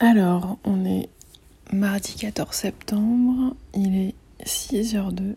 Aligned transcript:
Alors, 0.00 0.58
on 0.62 0.84
est 0.84 1.08
mardi 1.72 2.14
14 2.14 2.54
septembre, 2.54 3.56
il 3.74 3.96
est 3.96 4.14
6h02. 4.44 5.34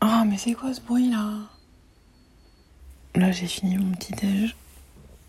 Ah, 0.00 0.24
mais 0.28 0.36
c'est 0.36 0.54
quoi 0.54 0.74
ce 0.74 0.80
bruit 0.80 1.10
là? 1.10 1.30
Là, 3.14 3.30
j'ai 3.30 3.46
fini 3.46 3.76
mon 3.78 3.92
petit 3.92 4.12
déj. 4.12 4.56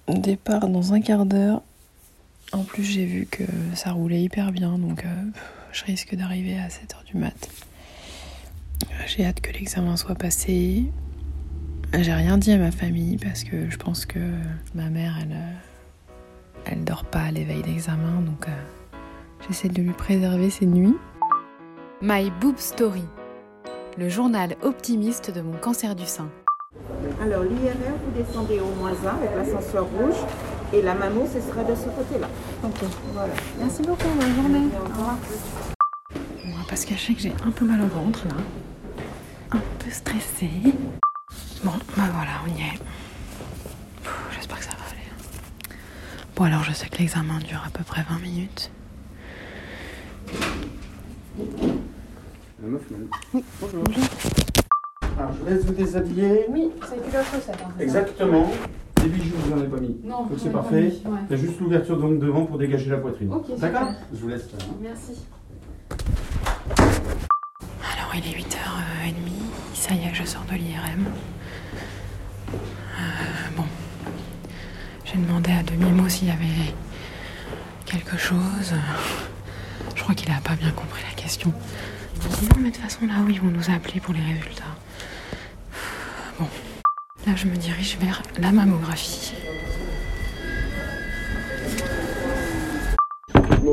Départ 0.07 0.67
dans 0.67 0.93
un 0.93 1.01
quart 1.01 1.27
d'heure. 1.27 1.61
En 2.53 2.63
plus, 2.63 2.83
j'ai 2.83 3.05
vu 3.05 3.27
que 3.29 3.43
ça 3.75 3.91
roulait 3.91 4.23
hyper 4.23 4.51
bien, 4.51 4.79
donc 4.79 5.05
euh, 5.05 5.23
je 5.71 5.85
risque 5.85 6.15
d'arriver 6.15 6.57
à 6.57 6.67
7h 6.67 7.05
du 7.05 7.17
mat. 7.17 7.49
J'ai 9.05 9.25
hâte 9.25 9.41
que 9.41 9.51
l'examen 9.51 9.95
soit 9.95 10.15
passé. 10.15 10.85
J'ai 11.93 12.13
rien 12.13 12.39
dit 12.39 12.51
à 12.51 12.57
ma 12.57 12.71
famille 12.71 13.17
parce 13.17 13.43
que 13.43 13.69
je 13.69 13.77
pense 13.77 14.07
que 14.07 14.19
ma 14.73 14.89
mère, 14.89 15.19
elle, 15.21 15.33
euh, 15.33 15.53
elle 16.65 16.83
dort 16.83 17.05
pas 17.05 17.21
à 17.21 17.31
l'éveil 17.31 17.61
d'examen, 17.61 18.21
donc 18.21 18.47
euh, 18.47 18.97
j'essaie 19.47 19.69
de 19.69 19.81
lui 19.81 19.91
préserver 19.93 20.49
ses 20.49 20.65
nuits. 20.65 20.97
My 22.01 22.31
Boob 22.41 22.57
Story, 22.57 23.03
le 23.97 24.09
journal 24.09 24.55
optimiste 24.61 25.31
de 25.31 25.41
mon 25.41 25.57
cancer 25.57 25.95
du 25.95 26.05
sein. 26.05 26.29
Alors 27.21 27.43
l'IRR, 27.43 27.95
vous 28.05 28.23
descendez 28.23 28.59
au 28.59 28.69
moins 28.79 28.91
1 28.91 29.07
avec 29.17 29.29
l'ascenseur 29.35 29.85
rouge 29.85 30.15
et 30.73 30.81
la 30.81 30.93
mammo, 30.93 31.25
ce 31.31 31.39
sera 31.39 31.63
de 31.63 31.75
ce 31.75 31.85
côté-là. 31.85 32.27
Ok. 32.63 32.83
Voilà. 33.13 33.33
Merci 33.59 33.81
beaucoup, 33.83 34.07
bonne 34.19 34.35
journée. 34.35 34.67
Au 34.79 34.83
revoir. 34.89 35.17
Bon, 36.13 36.63
parce 36.67 36.83
que 36.85 36.95
je 36.95 36.99
sais 36.99 37.13
que 37.13 37.21
j'ai 37.21 37.33
un 37.45 37.51
peu 37.51 37.65
mal 37.65 37.81
au 37.81 37.87
ventre 37.87 38.27
là. 38.27 38.35
Un 39.51 39.61
peu 39.79 39.89
stressée. 39.89 40.49
Bon, 41.63 41.71
bah 41.95 42.03
voilà, 42.13 42.31
on 42.45 42.49
y 42.49 42.61
est. 42.61 42.77
Pff, 44.03 44.13
J'espère 44.35 44.57
que 44.59 44.65
ça 44.65 44.71
va 44.71 44.85
aller. 44.91 45.77
Bon, 46.35 46.43
alors 46.43 46.63
je 46.63 46.73
sais 46.73 46.87
que 46.87 46.97
l'examen 46.97 47.39
dure 47.39 47.63
à 47.65 47.69
peu 47.69 47.83
près 47.83 48.03
20 48.09 48.19
minutes. 48.19 48.71
La 52.61 52.67
meuf, 52.67 52.81
madame. 52.91 53.43
Bonjour. 53.61 53.83
Alors, 55.17 55.31
je 55.33 55.49
laisse 55.53 55.65
vous 55.65 55.73
déshabiller. 55.73 56.45
Oui, 56.49 56.69
ça 56.81 56.93
a 56.93 56.95
été 56.97 57.11
la 57.13 57.23
chaussette. 57.23 57.57
hein, 57.63 57.69
c'est 57.77 57.83
Exactement. 57.83 58.51
Les 59.03 59.09
bijoux, 59.09 59.35
vous 59.37 59.49
n'en 59.51 59.57
avez 59.59 59.67
pas 59.67 59.79
mis. 59.79 59.97
Non, 60.03 60.23
Donc 60.25 60.37
c'est 60.37 60.51
parfait. 60.51 60.75
ouais. 61.05 61.19
Il 61.29 61.37
y 61.37 61.39
a 61.39 61.41
juste 61.41 61.59
l'ouverture 61.59 61.97
donc 61.97 62.19
devant 62.19 62.45
pour 62.45 62.57
dégager 62.57 62.89
la 62.89 62.97
poitrine. 62.97 63.31
D'accord? 63.57 63.89
Je 64.13 64.17
vous 64.19 64.27
laisse 64.27 64.43
hein. 64.53 64.65
Merci. 64.81 65.25
Alors 67.93 68.13
il 68.15 68.27
est 68.27 68.37
8h30, 68.41 69.13
ça 69.73 69.93
y 69.93 70.05
est, 70.05 70.13
je 70.13 70.23
sors 70.23 70.43
de 70.45 70.55
l'IRM. 70.55 71.05
Euh, 72.53 73.55
bon, 73.55 73.63
j'ai 75.15 75.21
demandé 75.21 75.51
à 75.51 75.63
demi-mot 75.63 76.09
s'il 76.09 76.27
y 76.27 76.31
avait 76.31 76.73
quelque 77.85 78.17
chose. 78.17 78.73
Je 79.95 80.03
crois 80.03 80.15
qu'il 80.15 80.29
a 80.31 80.41
pas 80.43 80.55
bien 80.55 80.71
compris 80.71 81.03
la 81.09 81.21
question. 81.21 81.53
Il 82.15 82.23
m'a 82.23 82.35
dit 82.35 82.45
non 82.45 82.55
mais 82.57 82.69
de 82.69 82.75
toute 82.75 82.83
façon 82.83 83.05
là 83.05 83.13
où 83.25 83.29
ils 83.29 83.39
vont 83.39 83.49
nous 83.49 83.69
appeler 83.69 83.99
pour 83.99 84.13
les 84.13 84.21
résultats. 84.21 84.63
Bon, 86.39 86.47
là 87.27 87.33
je 87.35 87.47
me 87.47 87.55
dirige 87.55 87.97
vers 87.99 88.21
la 88.39 88.51
mammographie. 88.51 89.33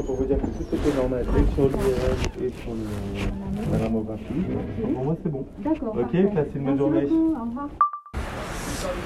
Pour 0.06 0.16
vous 0.16 0.24
dire 0.24 0.38
que 0.38 0.46
tout 0.46 0.74
était 0.74 0.96
normal, 0.96 1.22
et 1.22 1.54
sur 1.54 1.68
l'IRM 1.68 2.46
et 2.46 2.52
sur 2.62 2.72
le, 2.72 3.72
la 3.72 3.78
mammographie. 3.78 4.24
Pour 4.80 5.04
moi, 5.04 5.16
c'est 5.22 5.30
bon. 5.30 5.46
D'accord. 5.58 5.94
Ok, 5.94 6.34
passez 6.34 6.50
une 6.56 6.64
bonne 6.64 6.78
journée. 6.78 7.06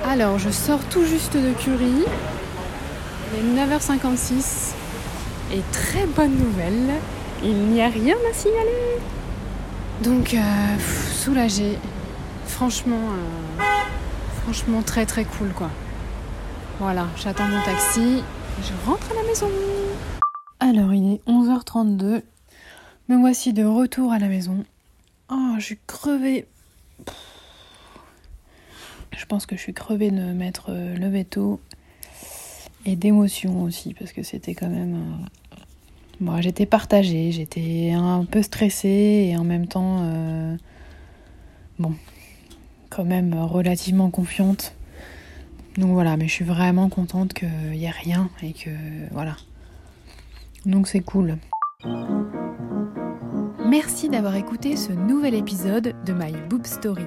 Alors, 0.05 0.39
je 0.39 0.51
sors 0.51 0.83
tout 0.89 1.05
juste 1.05 1.37
de 1.37 1.53
Curie. 1.53 2.05
Il 3.33 3.39
est 3.39 3.65
9h56. 3.67 4.75
Et 5.53 5.61
très 5.73 6.07
bonne 6.07 6.37
nouvelle, 6.37 6.95
il 7.43 7.55
n'y 7.55 7.81
a 7.81 7.89
rien 7.89 8.17
à 8.29 8.35
signaler. 8.35 8.99
Donc, 10.03 10.35
euh, 10.35 10.77
pff, 10.77 11.13
soulagée. 11.15 11.79
Franchement, 12.47 12.97
euh, 12.97 13.63
franchement 14.43 14.81
très 14.83 15.07
très 15.07 15.25
cool 15.25 15.49
quoi. 15.49 15.69
Voilà, 16.79 17.09
j'attends 17.17 17.49
mon 17.49 17.61
taxi. 17.65 18.23
Je 18.63 18.89
rentre 18.89 19.11
à 19.11 19.15
la 19.15 19.23
maison. 19.25 19.51
Alors 20.61 20.95
il 20.95 21.15
est 21.15 21.21
11h32. 21.29 22.23
Me 23.09 23.17
voici 23.17 23.53
de 23.53 23.65
retour 23.65 24.13
à 24.13 24.19
la 24.19 24.29
maison. 24.29 24.65
Oh, 25.31 25.55
je 25.59 25.65
suis 25.65 25.79
crevée. 25.87 26.47
Je 29.27 29.29
pense 29.29 29.45
que 29.45 29.57
je 29.57 29.61
suis 29.61 29.75
crevée 29.75 30.13
de 30.13 30.21
m'être 30.33 30.67
euh, 30.69 30.95
levée 30.97 31.25
tôt. 31.25 31.59
Et 32.85 32.95
d'émotion 32.95 33.65
aussi, 33.65 33.93
parce 33.93 34.13
que 34.13 34.23
c'était 34.23 34.55
quand 34.55 34.69
même. 34.69 34.95
euh, 34.95 35.57
Bon, 36.21 36.41
j'étais 36.41 36.65
partagée, 36.65 37.33
j'étais 37.33 37.91
un 37.93 38.25
peu 38.25 38.41
stressée 38.41 39.27
et 39.29 39.37
en 39.37 39.43
même 39.43 39.67
temps. 39.67 40.03
euh, 40.05 40.57
Bon, 41.81 41.93
quand 42.89 43.05
même 43.05 43.35
relativement 43.35 44.11
confiante. 44.11 44.77
Donc 45.77 45.91
voilà, 45.91 46.17
mais 46.17 46.29
je 46.29 46.33
suis 46.33 46.45
vraiment 46.45 46.89
contente 46.89 47.35
qu'il 47.35 47.49
n'y 47.73 47.85
ait 47.85 47.91
rien 47.91 48.31
et 48.45 48.53
que. 48.53 48.71
Voilà. 49.11 49.35
Donc 50.67 50.87
c'est 50.87 51.01
cool. 51.01 51.37
Merci 53.69 54.09
d'avoir 54.09 54.37
écouté 54.37 54.77
ce 54.77 54.93
nouvel 54.93 55.35
épisode 55.35 55.97
de 56.07 56.13
My 56.13 56.31
Boob 56.49 56.65
Story. 56.65 57.07